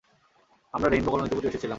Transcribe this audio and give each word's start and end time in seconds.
আমরা 0.73 0.87
রেইনবো 0.89 1.09
কলোনিতে 1.11 1.35
প্রতিবেশী 1.35 1.57
ছিলাম। 1.57 1.69